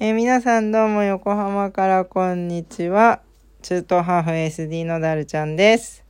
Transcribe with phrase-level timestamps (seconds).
[0.00, 3.20] えー皆さんどうも横浜からこんにちは。
[3.62, 6.02] 中東ハーフ SD のダルちゃんです。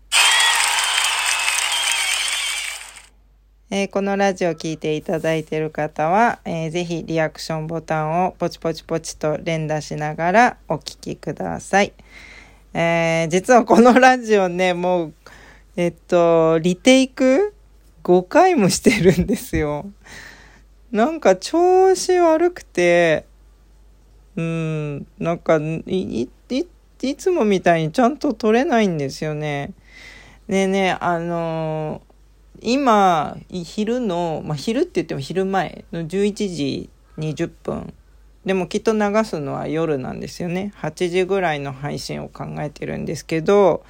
[3.70, 11.92] えーこのラジオ聞いていただいている方は、えーぜひリアクションボタンをポチポチポチと連打しながらお聞きください。
[12.72, 15.14] えー実はこのラジオね、もう、
[15.76, 17.54] えっと、リテイク
[18.02, 19.84] ?5 回もしてるんですよ。
[20.90, 23.26] なんか調子悪くて、
[24.36, 26.28] うん、なんかいい
[27.02, 29.72] いつもみたいにちゃんと撮れないんですよね。
[30.48, 32.14] ねねあのー
[32.60, 37.92] 今昼の、まあ、昼って言っても昼前の11時20分
[38.46, 43.84] でもきっと流すのは夜なんですよね8時ぐらいの配信を考えてるんですけど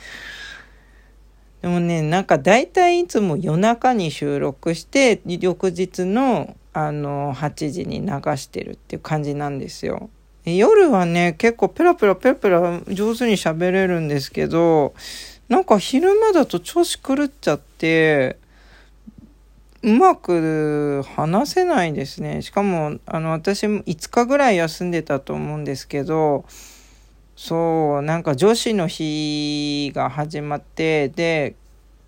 [1.63, 10.11] でもねなんか大体いつも夜中に収録して翌日のあの8時に流してるっていう感じなんですよ。
[10.45, 14.95] 夜はね結構ペラペラペラペラ上手に喋れるんですけど
[15.49, 18.39] なんか昼間だと調子狂っちゃって
[19.83, 22.41] うまく話せないですね。
[22.41, 26.47] しかもあの私も5日ぐらい休んでたと思うんですけど
[27.37, 31.55] そうなんか女子の日が始まってで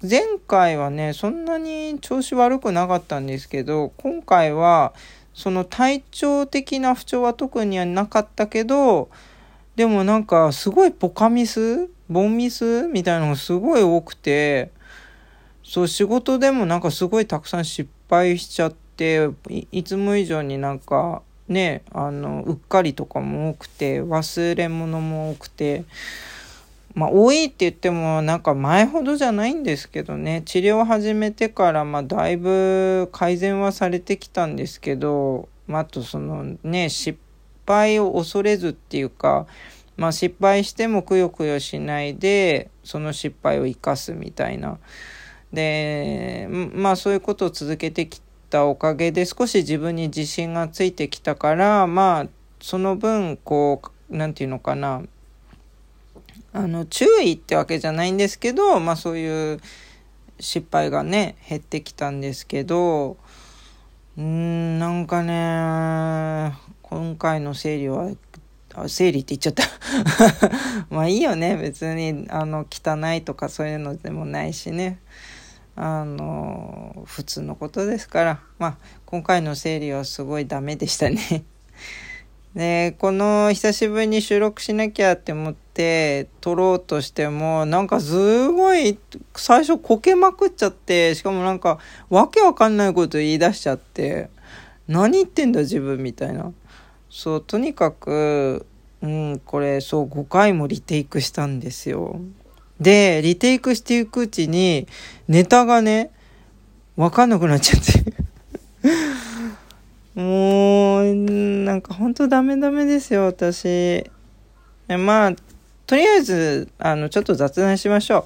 [0.02, 4.94] 前回はねそんなに調子悪くなかったんですけど今回は
[5.36, 9.10] その体調的な不調は特にはなかったけど
[9.76, 14.70] でもなんかすごいポカミスボンミスみたいなのがすごい多くて
[15.62, 19.28] そう仕事でもなんかすごいたくさん失敗しちゃって
[19.72, 25.84] いつも以上になんかねあのうっかりとかも多くて忘れ物も多くて
[26.96, 37.18] まあ多いって言ってもなんか前ほどじゃないんですけどね治療を始めてからまあだいぶ改善はされてきたんですけど、まあ、あとそのね失
[37.66, 39.46] 敗を恐れずっていうか
[39.98, 44.78] まあ失敗してもくよくよしないでその失敗を生かすみたいな。
[45.52, 52.26] でまあそういうことを続けてきたおかげで少し自分に自信がついてきたからまあ
[52.60, 55.02] その分こう何て言うのかな
[56.56, 59.60] あの注意ってわけじゃないんですけどまあそういう
[60.40, 63.18] 失敗がね減ってきたんですけど
[64.16, 68.10] うんなんかね今回の整理は
[68.74, 69.64] あ生理って言っちゃった。
[70.94, 71.56] まあいいよね。
[71.56, 74.98] 別にあの汚いとかそういうのでもないしね。
[75.76, 78.40] あの普通のことですから。
[78.58, 81.44] まあ今回の生理はすごいダメでしたね。
[82.56, 88.98] でこの久しぶりに収録しなきゃって思って撮ろうとしてもなんかすごい
[89.34, 91.78] 最初こけまくっちゃってしかもなんか
[92.08, 94.30] わけわかんないこと言い出しちゃって
[94.88, 96.50] 何言ってんだ自分みたいな。
[97.10, 98.66] そうとにかく
[99.02, 102.18] うんこれそう5回もリテイクしたんですよ。
[102.80, 104.88] でリテイクしていくうちに
[105.28, 106.10] ネタがね
[106.96, 108.12] 分かんなくなっちゃって
[110.16, 114.10] もうなんかほんとダメダメですよ私。
[114.88, 115.32] まあ
[115.86, 118.24] とりあえずあのちょっと雑談しましょう。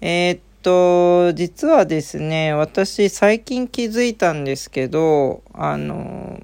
[0.00, 6.42] えーっと実はですね私最近気づいたんですけどあの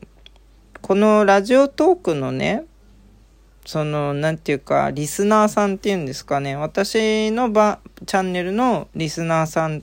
[0.82, 2.64] このラジオトークのね
[3.64, 9.82] その何て言うかリスナーさんっていうんですかね私のばチャンネルのリスナーさん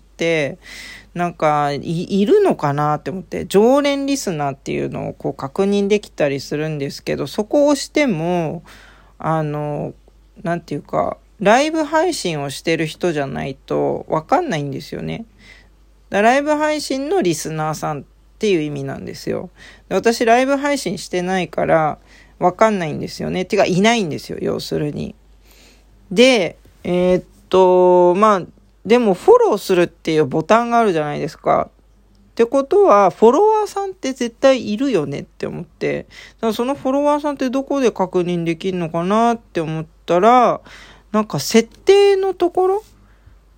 [1.14, 8.64] なんかいいるのかなって思って常連リスナーっていうのをこう確認できたりするんですけどそこをしても
[9.18, 9.94] あの
[10.44, 15.26] 何て言うかライブ配信をしてる人じゃないと分かんないんですよね。
[16.10, 18.04] だライブ配信のリスナーさんっ
[18.40, 19.50] ていう意味なんですよ。
[19.90, 22.00] で私ライブ配信してないから
[22.40, 23.46] わかんないんですよね。
[23.46, 25.16] てかいないんですよ、要するに。
[26.12, 28.42] で、えーっと、まあ、
[28.88, 31.70] でもフォローするっていうボタンがあるじゃないですか。
[31.70, 36.04] ってことは、フォロワーさんって絶対いるよねって思って。
[36.04, 40.62] だからそのフォロワーさんってどこで確認できるのかなって思ったら、
[41.12, 42.84] なんか設定のところ？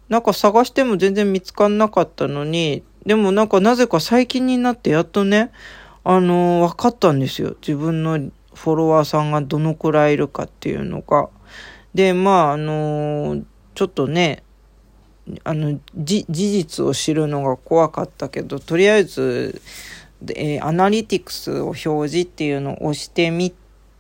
[0.07, 5.51] なんか探しても全然見つかんなかったのに、でもなんかなぜか最近になってやっとね、
[6.03, 7.55] あのー分かったんですよ。
[7.61, 8.17] 自分の
[8.55, 11.29] フォロワーさんがどのくらいいるかっていうのが。
[11.93, 13.43] で、まあ、あのー
[13.75, 14.43] ちょっとね、
[15.43, 19.61] あの、事実を知るのが怖かったけど、とりあえず、
[20.35, 23.53] えーアナリティクスを表示っていうのを押してみ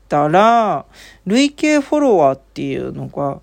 [0.09, 0.85] たら、
[1.25, 3.39] 累計フォロワーっていうのが、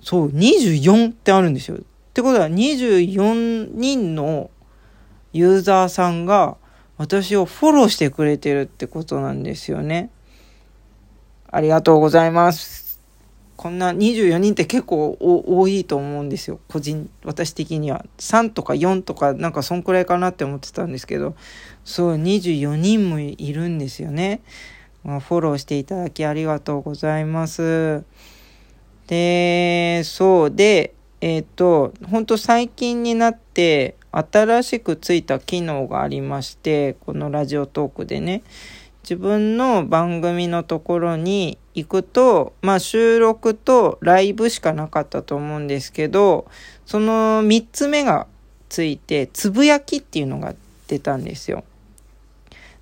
[0.00, 1.76] そう、24ってあるんですよ。
[1.76, 1.80] っ
[2.14, 4.50] てことは、24人の
[5.32, 6.56] ユーザーさんが
[6.96, 10.10] 私をフォローしてくれてるってことなんですよね。
[11.50, 12.85] ありがとうございます。
[13.56, 16.60] こんな24人って結構多いと思うんですよ。
[16.68, 18.04] 個人、私的には。
[18.18, 21.34] 3とか4とかなんかそんくらいかなって思ってたんですけど、
[21.84, 24.42] そう、24人もいるんですよね。
[25.04, 28.02] まあ、フォローしていただきありがとうございます。
[29.06, 38.42] で、そうで、えっ、ー、と、本当最近になって新しくついた機能がありまして、このラジオトークでね、
[39.08, 46.50] 自分の番組のところに行くと、まあ収録とライブしかなかったと思うんですけど、
[46.86, 48.26] その3つ目が
[48.68, 50.56] ついて、つぶやきっていうのが
[50.88, 51.62] 出たんですよ。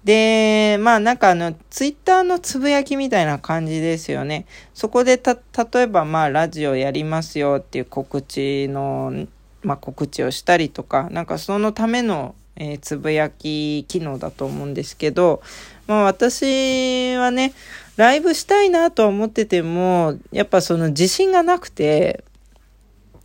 [0.02, 4.46] で、まあなんかあの、ツイッターのつぶやきみたいな感じですよね。
[4.72, 9.26] そこでた、例えばまあラジオやりますよっていう告知の、
[9.62, 15.42] まあ告知をしたりとか、なんかそのための、えー、つぶやき機能だと思うんですけど、
[15.86, 17.52] まあ私はね、
[17.96, 22.24] ライブしたいなとは思ってても、やっぱその自信がなくて、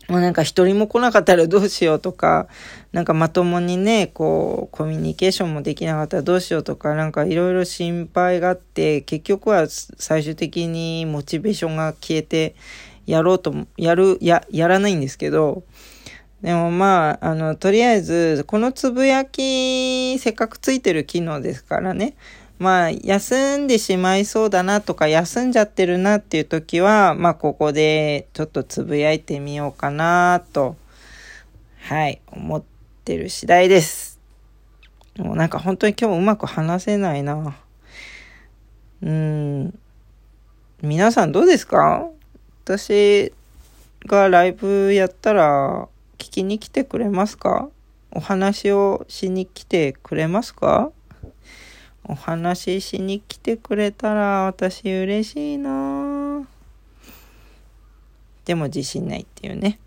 [0.10, 2.48] もうなんか一人も来なかったらどうしようとか、
[2.92, 12.56] なんかまともにね、こう、コミュニケーションもできなかったらどうしようとか、なんかいろいろ心配があって、結局は最終的にモチベーションが消えて、
[13.06, 15.64] やろうと、やる、や、やらないんですけど、
[16.42, 22.16] でもまあ、あの、とりあえず、このつぶやき、せっかくついてる機能ですからね。
[22.60, 30.78] まあ、休んでしまいそうだなとか、休んじゃってるなっていう時は、まあ、ここでちょっとつぶやいてみようかなと、
[31.82, 32.64] はい、思っ
[33.06, 34.20] てる次第です。
[35.18, 37.58] もうなんか本当に今日うまく話せないな。
[39.02, 39.80] うん。
[40.82, 42.08] 皆さんどうですか？
[42.64, 43.34] 私
[44.06, 45.90] がライブやったら
[46.20, 47.70] 聞きに来てくれますか？
[48.12, 50.92] お話をしに来てくれますか？
[52.04, 56.46] お話ししに来てくれたら私嬉しいな。
[58.46, 59.80] でも自信ないっていうね。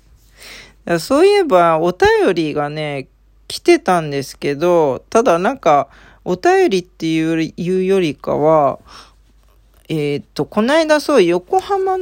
[1.00, 3.08] そういえばお便りがね、
[3.48, 5.88] 来てたんですけど、ただなんか
[6.24, 8.78] お便りっていうよりかは、
[9.90, 11.98] えっ、ー、と、この間そう、横浜、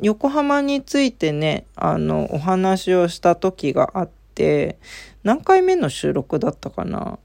[0.00, 4.78] 横浜についてね、あの、お話をした時があって、
[5.24, 7.18] 何回目の収録だったかな？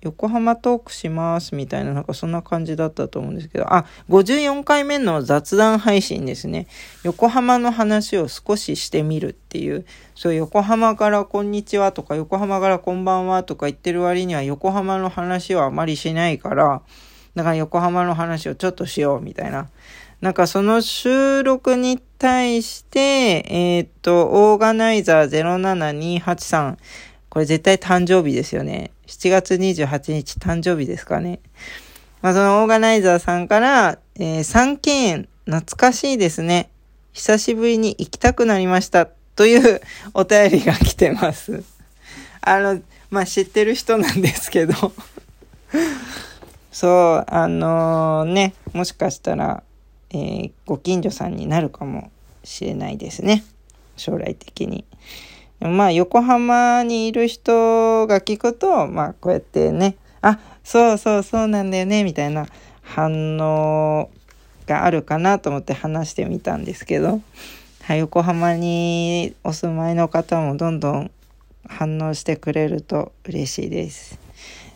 [0.00, 6.68] 横浜トークしますみたいな、なんかそんな感じだったと思うんですけど、あ、54回目の雑談配信ですね。
[7.02, 9.84] 横浜の話を少ししてみるっていう、
[10.14, 16.82] そう横浜からこんにちはとか横浜からこんばんはとか言ってる割には横浜の話はあまりしないから、
[17.34, 19.68] だから横浜の話をちょっとしようみたいな。
[20.20, 26.76] なんかその収録に対して、えー、っと、オーガナイザー07283、
[27.28, 28.90] これ絶対誕生日ですよね。
[29.06, 31.38] 7月28日誕生日ですかね。
[32.20, 36.68] まあ、そのオーガナイザーさんから、えー、三軒園、懐かしいですね。
[37.12, 39.08] 久しぶりに行きたくなりました。
[39.36, 39.80] という
[40.14, 41.62] お便りが来てます。
[42.40, 44.92] あの、まあ、知ってる人なんですけど
[46.70, 49.62] そう、あのー、ね、もしかしたら、
[50.10, 52.10] えー、ご近所さんになるかも
[52.44, 53.44] しれないですね。
[53.96, 54.84] 将来的に。
[55.60, 62.46] まあ、横浜にいる人が聞くと、まあ、こうやってね、あ、そうそうそうなんだよね、みたいな
[62.82, 64.10] 反応
[64.66, 67.20] があるかなと思って話してみたんですけど、
[67.82, 71.10] はい、横浜にお住まいの方もどんどん
[71.66, 74.27] 反応してくれると嬉しいです。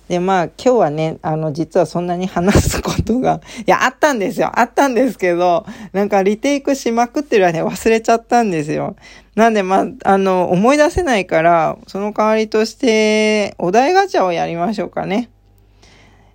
[0.09, 4.51] で、まあ今日はね、あの実はそんなに話すことが、 いや、あったんですよ。
[4.59, 8.97] あったんですけど、なんかリテイクしまくってる間に忘れちゃったんですよ。
[9.35, 15.31] なんで、まあ、あの、思い出せないから、その代わりとして、お題ガチャをやりましょうかね。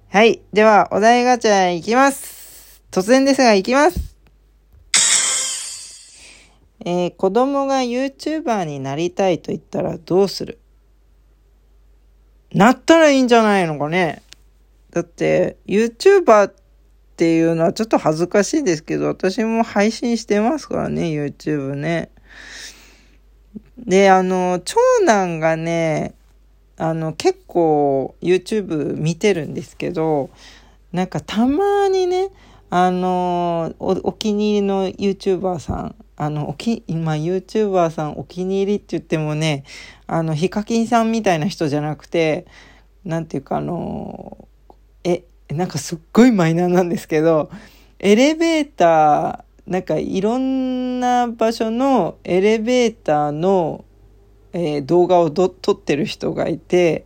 [0.10, 0.42] はい。
[0.54, 2.82] では、お題ガチャいきます。
[2.92, 4.18] 突然ですが、いきます。
[6.86, 10.60] えー、子供が YouTuber になりたいと言ったらどうする？
[12.54, 14.22] なったらいいんじゃないのかね。
[14.92, 16.54] だって、YouTuber っ
[17.18, 22.10] ていうのはちょっと恥ずかしいですけど、私も配信してますからね、YouTube ね。
[23.77, 26.13] で、あの、長男がね、
[26.77, 30.30] あの、結構 YouTube 見てるんですけど、
[30.92, 32.30] なんかたまにね、
[32.70, 39.64] あのお、お気に入りの YouTuber さん、あの、おき、今 YouTuber さんお気に入りって言ってもね、
[40.08, 42.48] あの、ヒカキンさんみたいな人じゃなくて、
[43.06, 44.48] なんていうかあの、
[45.04, 47.52] え、なんかすっごいマイナーなんですけど、
[48.00, 53.86] エレベーター、なんかいろんな場所のエレベーターの、
[54.54, 57.06] えー、動画を撮ってる人がいて、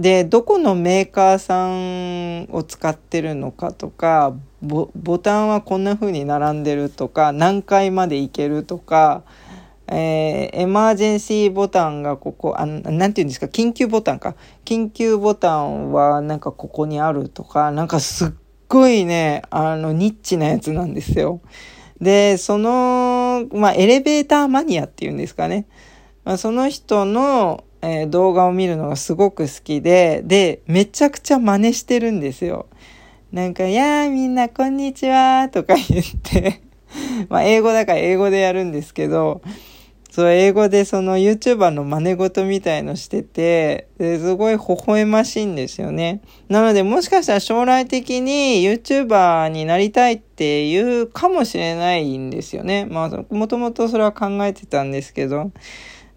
[0.00, 4.88] で、どこのメーカーさんを使ってるのかとか、ボ
[5.18, 9.24] タンはこんな風に並んでるとか、何回までいけるとか、
[9.88, 14.36] えー、エマージェンシーボタンがここ、あなんて言うんですか、緊急ボタンか。
[14.64, 18.30] 緊急ボタンはなんかここにあるとか、なんかすっ
[18.68, 21.42] ごいね、あの、ニッチなやつなんですよ。
[22.00, 25.66] で、その、まあ、エレベーターマニアっていうんですかね。
[26.24, 32.66] ま、その人の、えー、動画を見るのがすごく好きで、で、めちゃくちゃ真似してるんですよ。
[33.32, 36.60] なんか、やーみんなこんにちはとか言って
[37.28, 39.40] まあ、英語だから英語でやるんですけど、
[40.10, 46.20] そう、英語でその YouTuber の真似事みたいのしてて、すごい微笑ましいんですよね。
[46.48, 52.86] なのでもしかしたら将来的に YouTuber になりたいっていうかもしれないんですよね。
[52.90, 55.52] まあ、もともとそれは考えてたんですけど、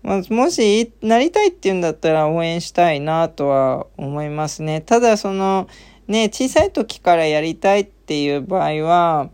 [0.03, 4.81] まあ、もしなりたいって言うんだったら応援したいなとは思いますね。
[4.81, 5.67] ただその、
[6.07, 9.29] ね、小さい時からやりたいっていう場合は、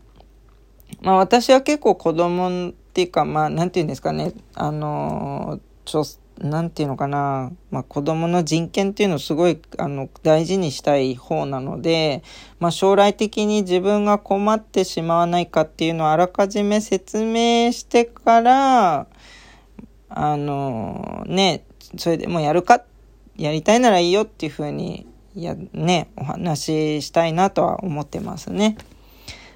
[1.02, 6.04] まあ私は結構子供っていうか、まあ、なんていうんですかね、あの、ちょ、
[6.40, 12.24] なんていうのかな、まあ、子供の人権っていうのをすごい、あの、大事にしたい方なので、
[12.60, 19.08] まあ、将来的に自分が困ってしまわないかっていうのをあらかじめ説明してから、
[20.10, 21.64] あの、ね、
[21.98, 22.84] それでもうやるか、
[23.38, 28.78] やりたいならいいよっていうふうに、や、ね、お話ししたいなとは思ってますね。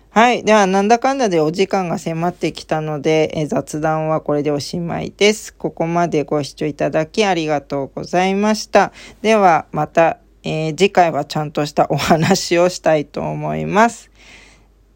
[0.10, 0.44] はい。
[0.44, 5.54] では、なんだかんだでお時間が迫ってきたので、え雑談はこれでおしまいです。
[5.54, 8.92] ここまでご視聴いただきありがとうございました。
[9.24, 14.12] では、また、えー、次回はちゃんとしたお話をしたいと思います。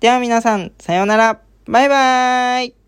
[0.02, 1.40] では皆さん、さようなら。
[1.66, 2.87] バイバーイ。